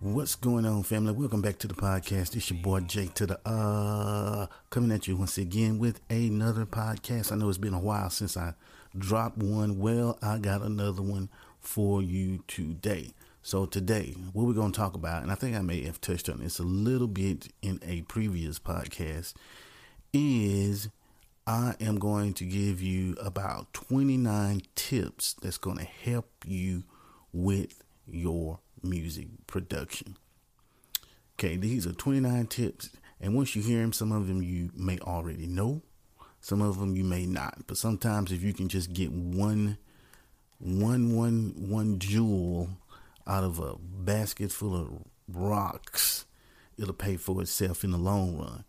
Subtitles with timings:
[0.00, 1.12] What's going on, family?
[1.12, 2.36] Welcome back to the podcast.
[2.36, 7.32] It's your boy Jake to the uh coming at you once again with another podcast.
[7.32, 8.54] I know it's been a while since I
[8.98, 9.78] dropped one.
[9.78, 13.12] Well, I got another one for you today.
[13.42, 16.40] So today, what we're to talk about, and I think I may have touched on
[16.40, 19.34] this a little bit in a previous podcast,
[20.12, 20.88] is
[21.46, 26.84] I am going to give you about 29 tips that's to help you
[27.32, 30.16] with your music production.
[31.38, 34.98] Okay, these are 29 tips, and once you hear them, some of them you may
[35.00, 35.82] already know,
[36.40, 37.66] some of them you may not.
[37.66, 39.78] But sometimes, if you can just get one,
[40.58, 42.68] one, one, one jewel
[43.26, 44.88] out of a basket full of
[45.26, 46.24] rocks,
[46.78, 48.64] it'll pay for itself in the long run.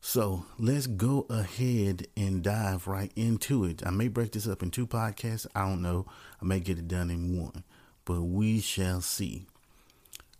[0.00, 3.86] So let's go ahead and dive right into it.
[3.86, 5.46] I may break this up in two podcasts.
[5.54, 6.06] I don't know.
[6.40, 7.64] I may get it done in one
[8.04, 9.46] but we shall see.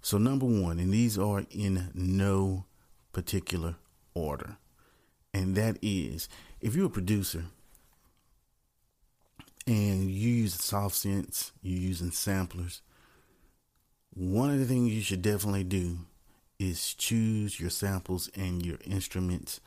[0.03, 2.65] So, number one, and these are in no
[3.13, 3.77] particular
[4.15, 4.57] order,
[5.35, 6.29] and that is
[6.61, 7.45] if you're a producer
[9.67, 12.83] and you use soft synths, you're using samplers,
[14.15, 15.99] one of the things you should definitely do
[16.59, 19.61] is choose your samples and your instruments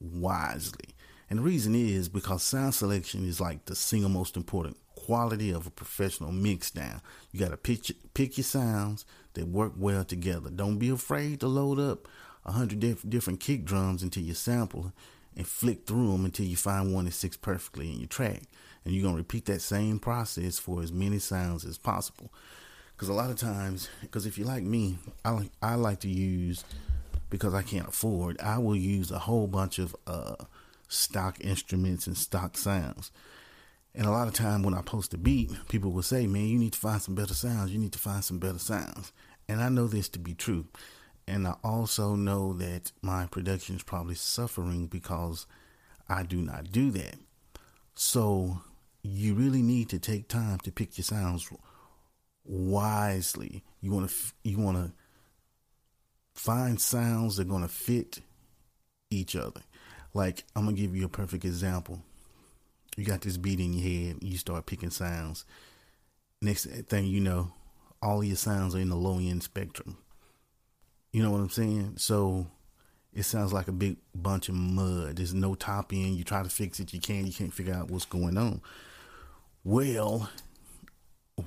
[0.00, 0.94] wisely.
[1.28, 4.76] And the reason is because sound selection is like the single most important
[5.06, 7.00] quality of a professional mix down.
[7.30, 9.04] You got to pick, pick your sounds
[9.34, 10.50] that work well together.
[10.50, 12.08] Don't be afraid to load up
[12.44, 14.92] a hundred diff- different kick drums into your sample
[15.36, 18.42] and flick through them until you find one that sits perfectly in your track.
[18.84, 22.32] And you're going to repeat that same process for as many sounds as possible.
[22.94, 26.64] Because a lot of times, because if you're like me, I, I like to use,
[27.30, 30.36] because I can't afford, I will use a whole bunch of uh,
[30.88, 33.12] stock instruments and stock sounds.
[33.96, 36.58] And a lot of time when I post a beat, people will say, "Man, you
[36.58, 37.72] need to find some better sounds.
[37.72, 39.10] You need to find some better sounds."
[39.48, 40.66] And I know this to be true.
[41.26, 45.46] And I also know that my production is probably suffering because
[46.08, 47.18] I do not do that.
[47.94, 48.60] So
[49.02, 51.50] you really need to take time to pick your sounds
[52.44, 53.64] wisely.
[53.80, 54.92] You want to you want to
[56.34, 58.20] find sounds that are going to fit
[59.08, 59.62] each other.
[60.12, 62.02] Like I'm gonna give you a perfect example
[62.96, 65.44] you got this beat in your head, you start picking sounds.
[66.40, 67.52] Next thing you know,
[68.02, 69.98] all your sounds are in the low end spectrum.
[71.12, 71.94] You know what I'm saying?
[71.96, 72.46] So
[73.12, 75.16] it sounds like a big bunch of mud.
[75.16, 76.16] There's no top end.
[76.16, 77.26] You try to fix it, you can't.
[77.26, 78.60] You can't figure out what's going on.
[79.64, 80.30] Well,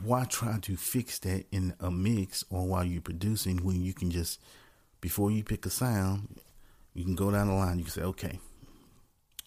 [0.04, 4.12] why try to fix that in a mix or while you're producing when you can
[4.12, 4.40] just
[5.02, 6.40] before you pick a sound,
[6.94, 7.78] you can go down the line.
[7.78, 8.40] You can say, okay,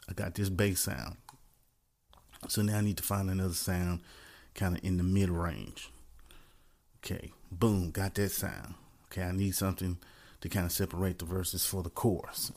[0.09, 1.17] I got this bass sound.
[2.49, 4.01] So now I need to find another sound
[4.55, 5.91] kind of in the mid range.
[6.99, 8.75] Okay, boom, got that sound.
[9.07, 9.99] Okay, I need something
[10.41, 12.53] to kind of separate the verses for the chorus.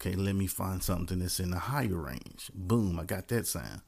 [0.00, 2.50] Okay, let me find something that's in the higher range.
[2.54, 3.80] Boom, I got that sound.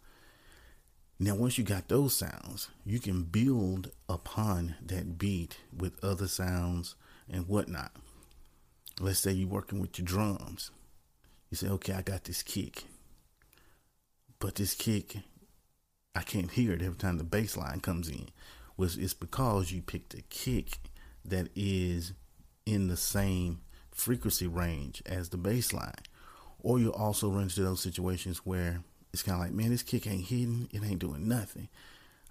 [1.18, 6.94] Now, once you got those sounds, you can build upon that beat with other sounds
[7.30, 7.92] and whatnot.
[9.00, 10.70] Let's say you're working with your drums.
[11.50, 12.84] You say, okay, I got this kick.
[14.38, 15.16] But this kick,
[16.14, 18.28] I can't hear it every time the bass line comes in.
[18.76, 20.78] Was it's because you picked a kick
[21.24, 22.12] that is
[22.66, 23.60] in the same
[23.90, 25.94] frequency range as the bass line.
[26.60, 28.80] Or you also run into those situations where
[29.12, 31.68] it's kind of like, man, this kick ain't hitting, it ain't doing nothing.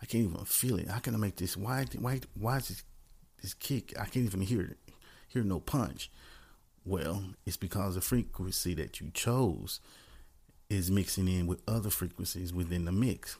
[0.01, 0.89] I can't even feel it.
[0.89, 1.57] How can I make this?
[1.57, 1.85] Why?
[1.97, 2.19] Why?
[2.37, 2.83] Why is this,
[3.41, 3.93] this kick?
[3.99, 4.75] I can't even hear.
[5.29, 6.11] Hear no punch.
[6.85, 9.79] Well, it's because the frequency that you chose
[10.69, 13.37] is mixing in with other frequencies within the mix.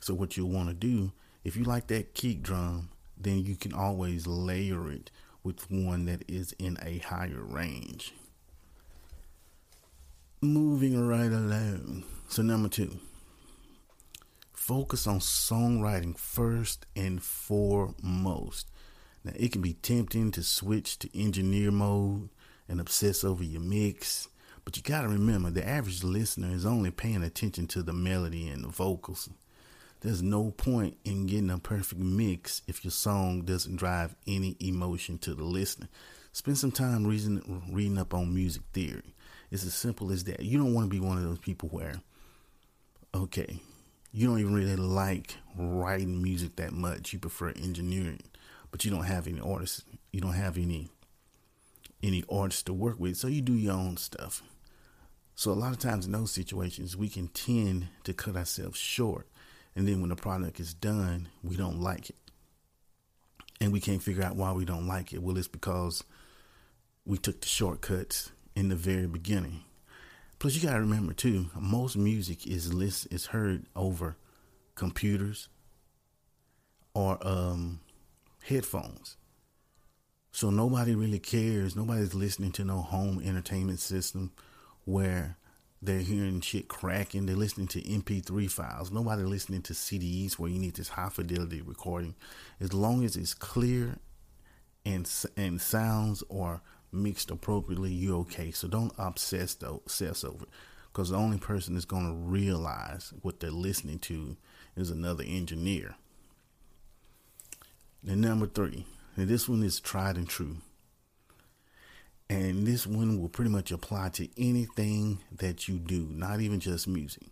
[0.00, 1.12] So what you'll want to do,
[1.44, 5.10] if you like that kick drum, then you can always layer it
[5.42, 8.12] with one that is in a higher range.
[10.40, 12.04] Moving right along.
[12.28, 12.98] So number two,
[14.52, 18.68] focus on songwriting first and foremost.
[19.24, 22.28] Now it can be tempting to switch to engineer mode
[22.68, 24.28] and obsess over your mix
[24.66, 28.48] but you got to remember, the average listener is only paying attention to the melody
[28.48, 29.30] and the vocals.
[30.00, 35.18] There's no point in getting a perfect mix if your song doesn't drive any emotion
[35.18, 35.88] to the listener.
[36.32, 39.14] Spend some time reading, reading up on music theory.
[39.52, 40.40] It's as simple as that.
[40.40, 42.00] You don't want to be one of those people where,
[43.14, 43.60] okay,
[44.10, 47.12] you don't even really like writing music that much.
[47.12, 48.24] You prefer engineering,
[48.72, 49.84] but you don't have any artists.
[50.10, 50.88] You don't have any
[52.02, 54.42] any artists to work with, so you do your own stuff.
[55.36, 59.28] So a lot of times in those situations, we can tend to cut ourselves short.
[59.76, 62.16] And then when the product is done, we don't like it.
[63.60, 65.22] and we can't figure out why we don't like it.
[65.22, 66.04] Well, it's because
[67.04, 69.62] we took the shortcuts in the very beginning.
[70.38, 74.16] Plus, you gotta remember too, most music is list is heard over
[74.74, 75.48] computers
[76.94, 77.80] or um,
[78.44, 79.16] headphones.
[80.32, 81.74] So nobody really cares.
[81.74, 84.32] Nobody's listening to no home entertainment system
[84.86, 85.36] where
[85.82, 87.26] they're hearing shit cracking.
[87.26, 88.90] They're listening to MP3 files.
[88.90, 92.14] Nobody listening to CDs where you need this high fidelity recording.
[92.58, 93.98] As long as it's clear
[94.86, 98.50] and and sounds are mixed appropriately, you're okay.
[98.52, 100.50] So don't obsess though, obsess over it,
[100.92, 104.36] because the only person that's going to realize what they're listening to
[104.76, 105.96] is another engineer.
[108.08, 108.86] And number three,
[109.16, 110.58] and this one is tried and true.
[112.28, 116.88] And this one will pretty much apply to anything that you do, not even just
[116.88, 117.28] music.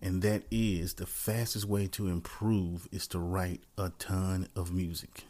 [0.00, 5.24] And that is the fastest way to improve is to write a ton of music.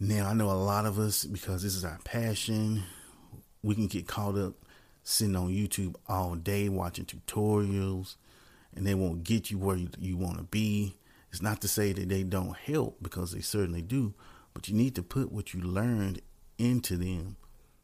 [0.00, 2.82] Now, I know a lot of us, because this is our passion,
[3.62, 4.54] we can get caught up
[5.04, 8.16] sitting on YouTube all day watching tutorials,
[8.74, 10.96] and they won't get you where you, you want to be.
[11.30, 14.14] It's not to say that they don't help, because they certainly do,
[14.54, 16.20] but you need to put what you learned
[16.62, 17.36] into them,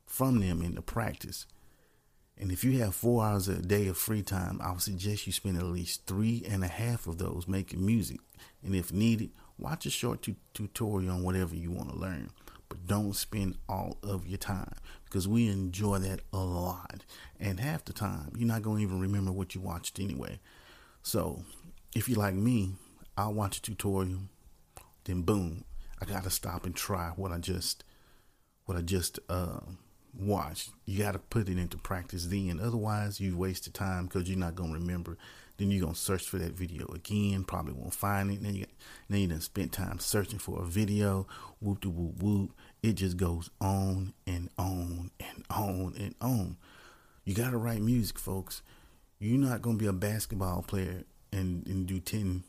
[0.07, 1.47] from them into practice.
[2.37, 5.33] And if you have four hours a day of free time, I would suggest you
[5.33, 8.21] spend at least three and a half of those making music.
[8.63, 12.31] And if needed, Watch a short tu- tutorial on whatever you want to learn,
[12.69, 14.73] but don't spend all of your time
[15.05, 17.05] because we enjoy that a lot.
[17.41, 20.39] And half the time, you're not going to even remember what you watched anyway.
[21.03, 21.43] So,
[21.95, 22.75] if you're like me,
[23.17, 24.21] I'll watch a tutorial,
[25.05, 25.65] then boom,
[26.01, 27.83] I got to stop and try what I just
[28.69, 29.61] what I just uh,
[30.19, 30.71] watched.
[30.85, 32.61] You got to put it into practice then.
[32.63, 35.17] Otherwise, you wasted time because you're not going to remember
[35.59, 37.45] then you're gonna search for that video again.
[37.45, 38.43] Probably won't find it.
[38.43, 38.67] Then you
[39.09, 41.27] then you done spent time searching for a video.
[41.61, 42.53] Whoop de whoop whoop.
[42.83, 46.57] It just goes on and on and on and on.
[47.25, 48.63] You gotta write music, folks.
[49.19, 52.45] You're not gonna be a basketball player and, and do ten.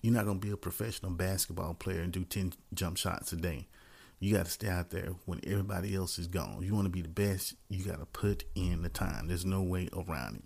[0.00, 3.66] You're not gonna be a professional basketball player and do ten jump shots a day.
[4.24, 6.62] You got to stay out there when everybody else is gone.
[6.62, 7.56] You want to be the best.
[7.68, 9.28] You got to put in the time.
[9.28, 10.44] There's no way around it.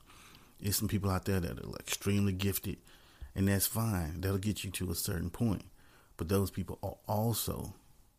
[0.61, 2.79] There's some people out there that are extremely gifted,
[3.37, 4.21] and that's fine.
[4.21, 5.63] That'll get you to a certain point.
[6.17, 7.73] But those people are also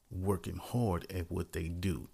[0.09, 2.07] working hard at what they do.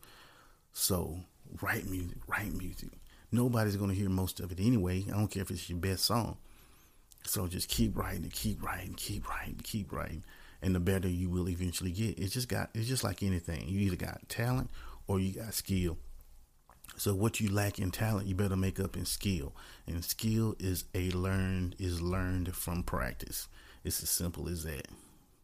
[0.73, 1.19] So
[1.61, 2.89] write music, write music.
[3.31, 5.05] Nobody's gonna hear most of it anyway.
[5.07, 6.37] I don't care if it's your best song.
[7.25, 10.23] So just keep writing, keep writing, keep writing, keep writing,
[10.65, 12.17] and the better you will eventually get.
[12.17, 13.67] It's just got it's just like anything.
[13.67, 14.71] You either got talent
[15.07, 15.97] or you got skill.
[16.97, 19.55] So what you lack in talent, you better make up in skill.
[19.85, 23.47] And skill is a learned is learned from practice.
[23.83, 24.87] It's as simple as that.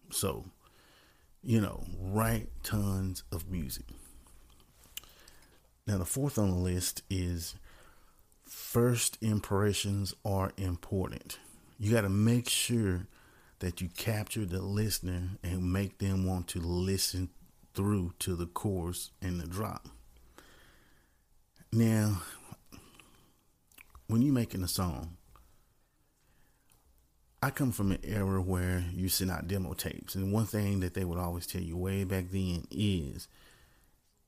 [0.10, 0.46] So,
[1.44, 3.86] you know, write tons of music.
[5.86, 7.54] Now the fourth on the list is
[8.44, 11.38] first impressions are important.
[11.78, 13.06] You got to make sure
[13.62, 17.30] that you capture the listener and make them want to listen
[17.74, 19.88] through to the chorus and the drop.
[21.72, 22.24] Now,
[24.08, 25.16] when you're making a song,
[27.44, 30.96] I come from an era where you send out demo tapes, and one thing that
[30.96, 33.28] they would always tell you way back then is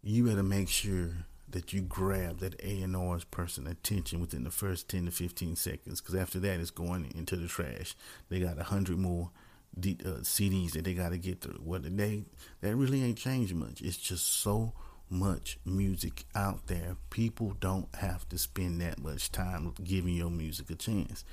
[0.02, 1.10] you better make sure
[1.54, 5.56] that you grab that A and R's person attention within the first ten to fifteen
[5.56, 7.96] seconds, because after that it's going into the trash.
[8.30, 9.32] They got a hundred more
[9.80, 11.62] D, uh, CDs that they got to get through.
[11.64, 12.26] What they
[12.62, 13.82] that really ain't changed much.
[13.82, 14.74] It's just so
[15.10, 16.98] much music out there.
[17.10, 21.24] People don't have to spend that much time giving your music a chance.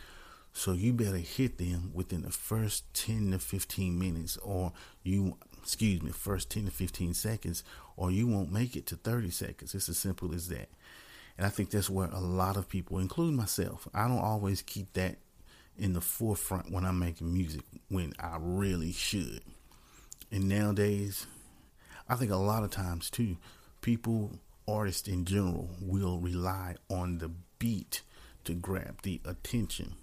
[0.53, 4.73] So you better hit them within the first 10 to 15 minutes or
[5.03, 7.64] you excuse me, first 10 to 15 seconds
[7.97, 9.75] or you won't make it to 30 seconds.
[9.75, 10.69] It's as simple as that.
[11.37, 14.93] And I think that's where a lot of people, including myself, I don't always keep
[14.95, 15.17] that
[15.79, 19.40] in the forefront when I'm making music when I really should.
[20.31, 21.26] And nowadays,
[22.09, 23.37] I think a lot of times too,
[23.81, 24.38] people,
[24.69, 28.02] artists in general, will rely on the beat
[28.45, 29.95] to grab the attention.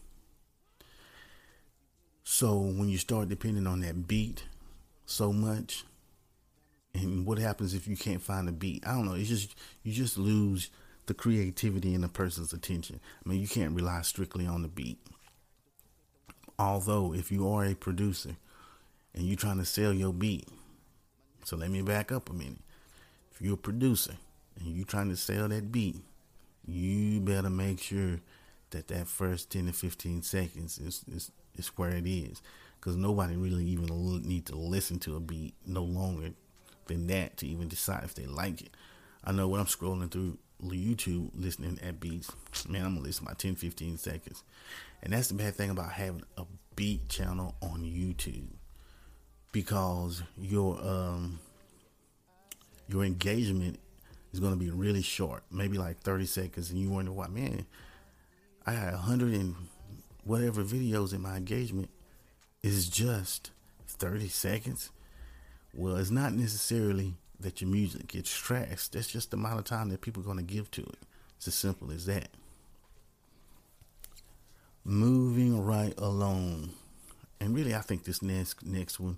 [2.24, 4.46] So when you start depending on that beat
[5.08, 5.84] so much,
[6.94, 8.86] and what happens if you can't find a beat?
[8.86, 9.16] I don't know.
[9.16, 10.70] It's just you just lose
[11.08, 13.00] the creativity in the person's attention.
[13.26, 15.00] I mean, you can't rely strictly on the beat.
[16.60, 18.36] Although, if you are a producer
[19.16, 20.48] and you're trying to sell your beat,
[21.44, 22.60] so let me back up a minute
[23.38, 24.14] if you're a producer
[24.60, 25.98] and you're trying to sell that beat,
[26.66, 28.20] you better make sure
[28.72, 32.42] that that first 10 to 15 seconds is, is, is where it is.
[32.80, 33.88] Because nobody really even
[34.24, 36.30] need to listen to a beat no longer
[36.88, 38.70] than that to even decide if they like it.
[39.24, 42.32] I know when I'm scrolling through YouTube listening at beats,
[42.68, 44.44] man, I'm gonna listen my 10, 15 seconds.
[45.04, 48.48] And that's the bad thing about having a beat channel on YouTube.
[49.52, 51.40] Because your um
[52.88, 53.80] your engagement
[54.34, 57.66] is gonna be really short, maybe like 30 seconds, and you wonder why, man,
[58.66, 59.56] I had a hundred and
[60.24, 61.90] whatever videos in my engagement
[62.68, 63.52] is just
[63.88, 64.92] 30 seconds.
[65.74, 68.92] Well, it's not necessarily that your music gets trashed.
[68.92, 71.00] That's just the amount of time that people are going to give to it.
[71.38, 72.30] It's as simple as that.
[74.84, 76.72] Moving right along.
[77.40, 79.18] And really, I think this next next one,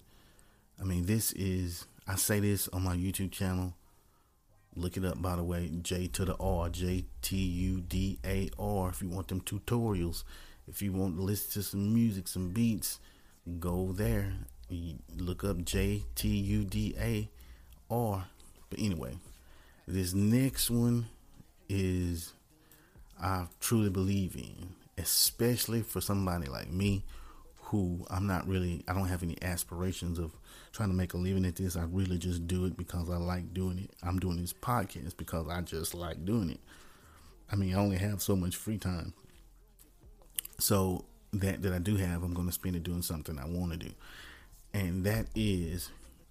[0.79, 3.73] I mean, this is, I say this on my YouTube channel.
[4.75, 8.49] Look it up, by the way, J to the R, J T U D A
[8.59, 10.23] R, if you want them tutorials.
[10.67, 12.99] If you want to listen to some music, some beats,
[13.59, 14.33] go there.
[15.17, 17.29] Look up J T U D A
[17.89, 18.27] R.
[18.69, 19.17] But anyway,
[19.87, 21.07] this next one
[21.67, 22.33] is
[23.19, 27.03] I truly believe in, especially for somebody like me
[27.69, 30.31] who I'm not really, I don't have any aspirations of
[30.71, 31.75] trying to make a living at this.
[31.75, 33.91] I really just do it because I like doing it.
[34.01, 36.59] I'm doing this podcast because I just like doing it.
[37.51, 39.13] I mean, I only have so much free time.
[40.57, 43.71] So that that I do have, I'm going to spend it doing something I want
[43.73, 43.91] to do.
[44.73, 45.89] And that is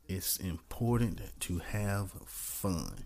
[0.09, 3.05] it's important to have fun.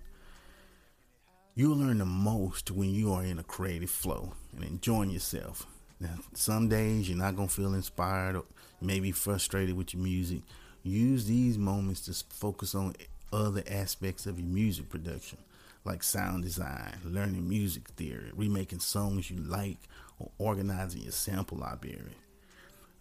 [1.54, 5.66] You'll learn the most when you are in a creative flow and enjoying yourself.
[6.00, 8.44] Now, some days you're not going to feel inspired or
[8.80, 10.40] maybe frustrated with your music.
[10.82, 12.94] Use these moments to focus on
[13.32, 15.38] other aspects of your music production,
[15.84, 19.78] like sound design, learning music theory, remaking songs you like,
[20.18, 22.16] or organizing your sample library.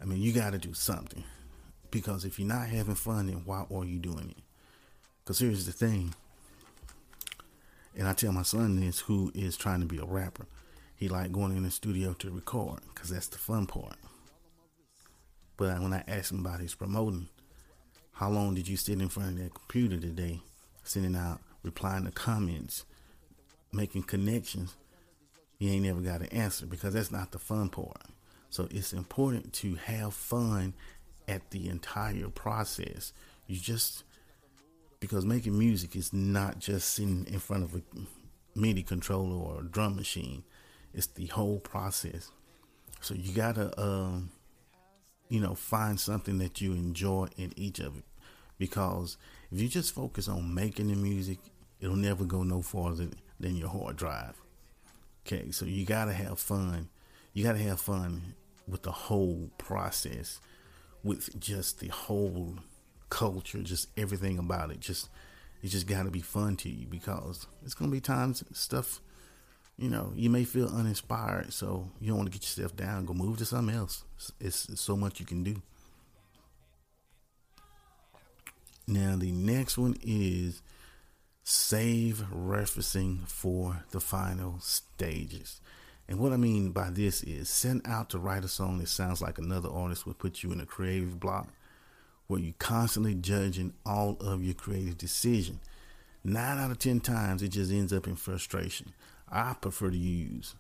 [0.02, 1.24] I mean, you got to do something.
[1.92, 4.44] Because if you're not having fun, then why are you doing it?
[5.24, 6.16] Because here's the thing.
[7.96, 10.48] And I tell my son this, who is trying to be a rapper.
[10.96, 13.98] He like going in the studio to record because that's the fun part.
[15.58, 17.28] But when I asked him about his promoting,
[18.14, 20.42] how long did you sit in front of that computer today,
[20.84, 22.86] sending out, replying to comments,
[23.72, 24.76] making connections,
[25.60, 28.02] you ain't never got an answer because that's not the fun part.
[28.50, 30.74] So it's important to have fun
[31.28, 33.14] at the entire process.
[33.48, 34.04] You just
[35.00, 37.82] because making music is not just sitting in front of a
[38.56, 40.44] MIDI controller or a drum machine.
[40.94, 42.32] It's the whole process.
[43.02, 44.32] So you gotta, um,
[45.30, 48.04] you know, find something that you enjoy in each of it.
[48.62, 49.18] Because
[49.52, 51.40] if you just focus on making the music,
[51.80, 53.08] it'll never go no farther
[53.40, 54.40] than your hard drive.
[55.26, 56.90] Okay, so you gotta have fun.
[57.34, 58.36] You gotta have fun
[58.68, 60.40] with the whole process
[61.04, 62.54] with just the whole
[63.10, 64.80] culture, just everything about it.
[64.80, 65.10] Just
[65.64, 69.02] it just got to be fun to you because it's gonna be times stuff.
[69.76, 73.06] You know, you may feel uninspired, so you don't want to get yourself down.
[73.06, 74.04] Go move to something else.
[74.40, 75.64] It's, it's so much you can do.
[78.92, 80.62] Now the next one is
[81.46, 85.62] save referencing for the final stages.
[86.10, 89.22] And what I mean by this is send out to write a song that sounds
[89.22, 91.48] like another artist would put you in a creative block
[92.28, 95.62] where you're constantly judging all of your creative decision.
[96.26, 98.92] Nine out of ten times it just ends up in frustration.
[99.32, 100.54] I prefer to use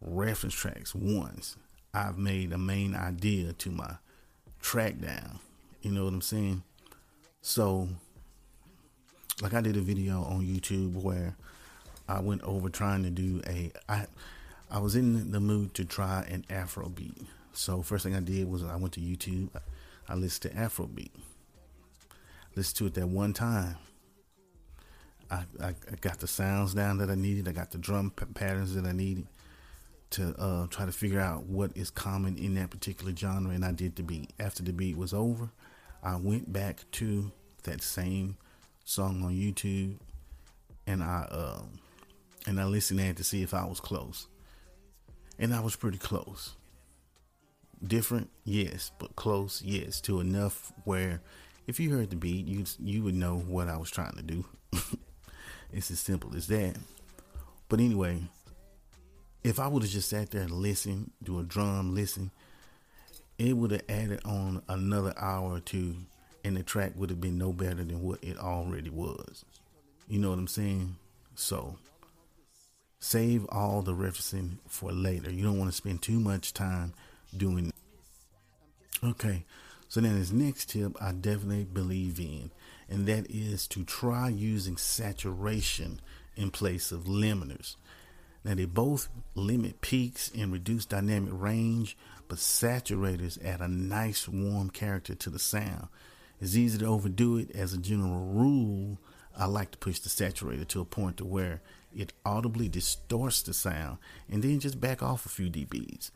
[0.00, 1.56] reference tracks once
[1.94, 3.94] I've made a main idea to my
[4.60, 5.38] track down.
[5.82, 6.64] You know what I'm saying?
[7.42, 7.88] So
[9.42, 11.36] like I did a video on YouTube where
[12.08, 14.06] I went over trying to do a I
[14.70, 17.16] I was in the mood to try an Afro beat.
[17.52, 19.48] So first thing I did was I went to YouTube.
[20.08, 21.12] I listened to Afro beat.
[22.54, 23.76] Listened to it that one time.
[25.30, 27.46] I, I, I got the sounds down that I needed.
[27.46, 29.28] I got the drum p- patterns that I needed
[30.10, 33.70] to uh, try to figure out what is common in that particular genre, and I
[33.70, 34.32] did the beat.
[34.40, 35.50] After the beat was over,
[36.02, 37.30] I went back to
[37.64, 38.36] that same
[38.84, 39.96] song on YouTube,
[40.86, 41.62] and I uh,
[42.46, 44.26] and I listened at to see if I was close
[45.40, 46.54] and I was pretty close.
[47.84, 51.22] Different, yes, but close, yes, to enough where
[51.66, 54.44] if you heard the beat, you you would know what I was trying to do.
[55.72, 56.76] it's as simple as that.
[57.70, 58.20] But anyway,
[59.42, 62.30] if I would have just sat there and listened, do a drum, listen,
[63.40, 65.96] it would have added on another hour or two,
[66.44, 69.44] and the track would have been no better than what it already was.
[70.08, 70.96] You know what I'm saying?
[71.34, 71.76] So
[73.02, 75.30] Save all the referencing for later.
[75.30, 76.92] You don't want to spend too much time
[77.34, 77.72] doing.
[79.02, 79.44] Okay,
[79.88, 82.50] So then this next tip I definitely believe in,
[82.90, 86.00] and that is to try using saturation
[86.36, 87.76] in place of limiters.
[88.44, 91.96] Now they both limit peaks and reduce dynamic range,
[92.30, 95.88] but saturators add a nice warm character to the sound.
[96.40, 97.50] It's easy to overdo it.
[97.56, 98.98] As a general rule,
[99.36, 101.60] I like to push the saturator to a point to where
[101.94, 103.98] it audibly distorts the sound
[104.30, 106.12] and then just back off a few dBs.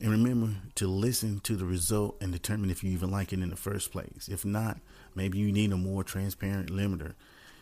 [0.00, 3.50] And remember to listen to the result and determine if you even like it in
[3.50, 4.28] the first place.
[4.28, 4.78] If not,
[5.14, 7.14] maybe you need a more transparent limiter.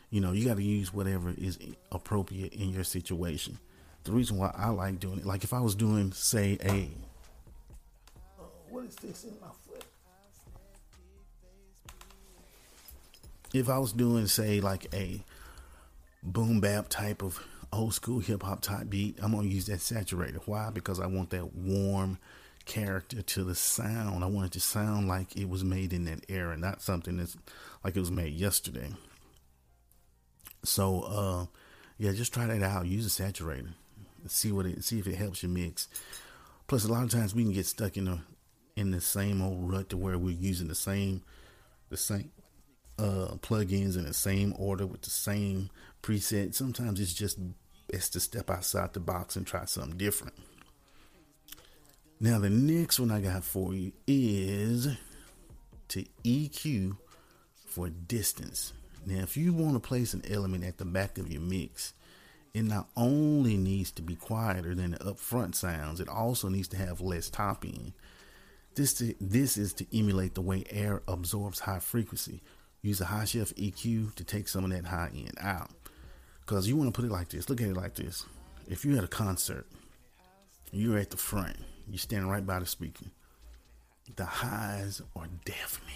[0.08, 1.58] You know, you got to use whatever is
[1.92, 3.58] appropriate in your situation.
[4.04, 6.88] The reason why I like doing it, like if I was doing, say, a.
[8.74, 9.84] What is this in my foot?
[13.52, 15.22] If I was doing, say, like a
[16.24, 17.40] boom bap type of
[17.72, 20.40] old school hip hop type beat, I'm gonna use that saturator.
[20.46, 20.70] Why?
[20.70, 22.18] Because I want that warm
[22.64, 24.24] character to the sound.
[24.24, 27.36] I want it to sound like it was made in that era, not something that's
[27.84, 28.90] like it was made yesterday.
[30.64, 31.46] So uh
[31.96, 32.86] yeah, just try that out.
[32.86, 33.74] Use a saturator.
[34.26, 35.86] See what it see if it helps you mix.
[36.66, 38.18] Plus a lot of times we can get stuck in the
[38.76, 41.22] in the same old rut to where we're using the same
[41.90, 42.30] the same
[42.98, 45.70] uh plugins in the same order with the same
[46.02, 46.54] preset.
[46.54, 47.38] Sometimes it's just
[47.90, 50.34] best to step outside the box and try something different.
[52.20, 54.88] Now, the next one I got for you is
[55.88, 56.96] to EQ
[57.66, 58.72] for distance.
[59.04, 61.92] Now, if you want to place an element at the back of your mix,
[62.54, 66.76] it not only needs to be quieter than the upfront sounds, it also needs to
[66.76, 67.92] have less top end.
[68.74, 72.42] This, to, this is to emulate the way air absorbs high frequency.
[72.82, 75.70] Use a high shelf EQ to take some of that high end out.
[76.40, 77.48] Because you want to put it like this.
[77.48, 78.26] Look at it like this.
[78.68, 79.66] If you had a concert,
[80.72, 81.56] you're at the front,
[81.88, 83.06] you're standing right by the speaker.
[84.16, 85.94] The highs are deafening.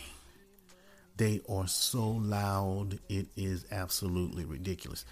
[1.16, 5.05] They are so loud, it is absolutely ridiculous.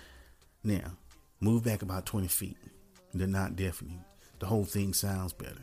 [0.63, 0.93] Now,
[1.41, 2.57] move back about 20 feet.
[3.13, 4.05] They're not deafening.
[4.39, 5.63] The whole thing sounds better.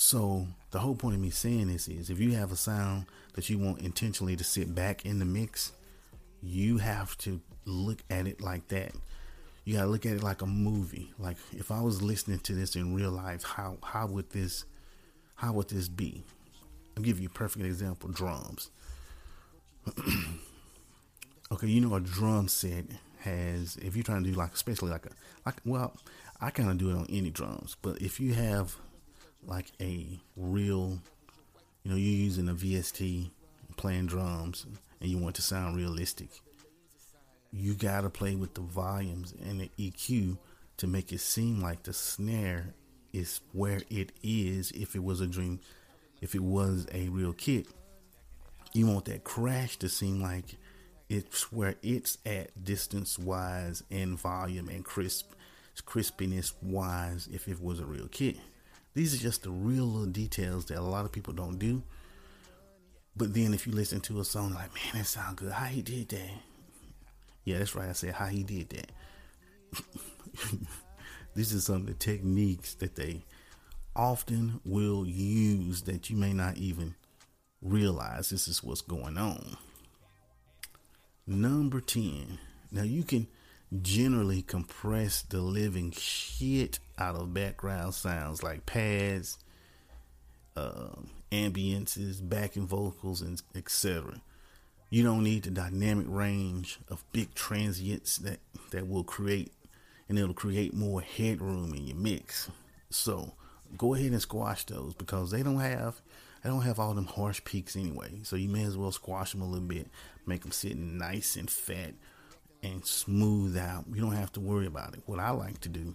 [0.00, 3.50] So, the whole point of me saying this is if you have a sound that
[3.50, 5.72] you want intentionally to sit back in the mix,
[6.40, 8.92] you have to look at it like that.
[9.64, 11.12] You gotta look at it like a movie.
[11.18, 14.66] Like if I was listening to this in real life, how how would this
[15.34, 16.22] how would this be?
[16.96, 18.70] I'll give you a perfect example, drums.
[21.50, 22.84] okay, you know a drum set
[23.22, 25.10] has if you're trying to do like especially like a
[25.44, 25.96] like well,
[26.40, 28.76] I kinda do it on any drums, but if you have
[29.48, 30.98] like a real
[31.82, 33.30] you know, you're using a VST
[33.76, 34.66] playing drums
[35.00, 36.28] and you want to sound realistic
[37.52, 40.36] you got to play with the volumes and the EQ
[40.76, 42.74] to make it seem like the snare
[43.12, 45.60] is where it is if it was a dream,
[46.20, 47.66] if it was a real kit.
[48.74, 50.56] You want that crash to seem like
[51.08, 55.32] it's where it's at distance wise and volume and crisp
[55.86, 58.36] crispiness wise if it was a real kit.
[58.98, 61.84] These are just the real little details that a lot of people don't do.
[63.16, 65.52] But then if you listen to a song like, man, that sound good.
[65.52, 66.30] How he did that?
[67.44, 67.88] Yeah, that's right.
[67.88, 68.90] I said how he did that.
[71.36, 73.22] this is some of the techniques that they
[73.94, 76.96] often will use that you may not even
[77.62, 79.58] realize this is what's going on.
[81.24, 82.40] Number 10.
[82.72, 83.28] Now you can
[83.82, 89.38] generally compress the living shit out of background sounds like pads,
[90.56, 90.88] uh,
[91.30, 94.20] ambiances, backing vocals, and etc.
[94.90, 99.52] You don't need the dynamic range of big transients that, that will create
[100.08, 102.50] and it'll create more headroom in your mix.
[102.88, 103.34] So
[103.76, 106.00] go ahead and squash those because they don't have
[106.42, 108.20] they don't have all them harsh peaks anyway.
[108.22, 109.88] So you may as well squash them a little bit,
[110.24, 111.94] make them sit nice and fat
[112.62, 113.84] and smooth out.
[113.92, 115.02] You don't have to worry about it.
[115.06, 115.94] What I like to do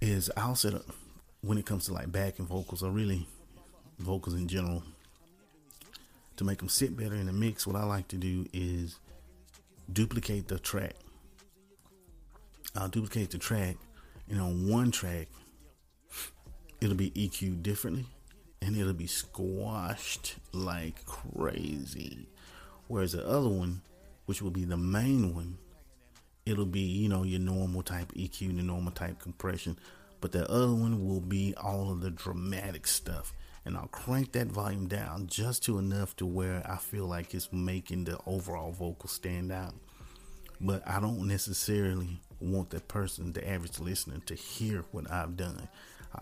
[0.00, 0.84] is I'll set up
[1.42, 3.26] when it comes to like backing vocals or really
[3.98, 4.82] vocals in general
[6.36, 8.98] to make them sit better in the mix, what I like to do is
[9.92, 10.94] duplicate the track.
[12.74, 13.76] I'll duplicate the track,
[14.28, 15.28] and on one track,
[16.80, 18.06] it'll be EQ differently,
[18.60, 22.26] and it'll be squashed like crazy.
[22.88, 23.82] Whereas the other one,
[24.26, 25.58] which will be the main one,
[26.46, 29.78] it'll be you know your normal type EQ, the normal type compression,
[30.20, 33.32] but the other one will be all of the dramatic stuff
[33.64, 37.52] and I'll crank that volume down just to enough to where I feel like it's
[37.52, 39.74] making the overall vocal stand out.
[40.60, 45.68] But I don't necessarily want the person, the average listener, to hear what I've done.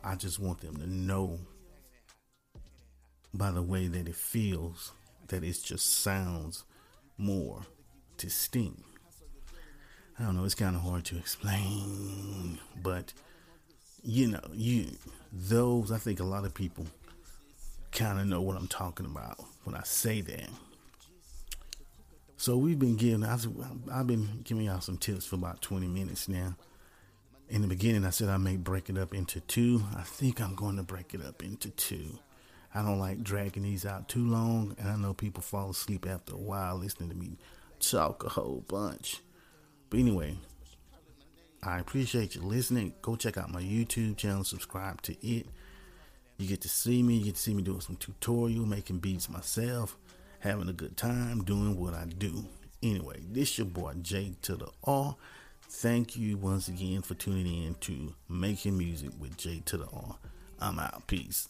[0.04, 1.40] I just want them to know
[3.34, 4.92] by the way that it feels,
[5.28, 6.64] that it just sounds
[7.18, 7.62] more
[8.22, 8.80] distinct.
[10.18, 13.12] I don't know, it's kind of hard to explain, but
[14.04, 14.86] you know, you
[15.32, 16.86] those I think a lot of people
[17.90, 20.48] kind of know what I'm talking about when I say that.
[22.36, 23.46] So we've been giving I've,
[23.92, 26.54] I've been giving y'all some tips for about 20 minutes now.
[27.48, 29.82] In the beginning, I said I may break it up into two.
[29.96, 32.18] I think I'm going to break it up into two.
[32.74, 36.34] I don't like dragging these out too long, and I know people fall asleep after
[36.34, 37.36] a while listening to me
[37.90, 39.20] talk a whole bunch.
[39.90, 40.36] But anyway,
[41.62, 42.94] I appreciate you listening.
[43.02, 45.46] Go check out my YouTube channel, subscribe to it.
[46.38, 49.28] You get to see me, you get to see me doing some tutorial, making beats
[49.28, 49.96] myself,
[50.40, 52.44] having a good time, doing what I do.
[52.82, 55.14] Anyway, this your boy J to the R.
[55.68, 60.16] Thank you once again for tuning in to Making Music with J to the R.
[60.60, 61.06] I'm out.
[61.06, 61.48] Peace.